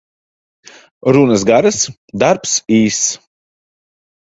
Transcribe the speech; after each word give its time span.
Runas 1.17 1.43
garas, 1.51 1.83
darbs 2.25 2.57
īss. 2.81 3.15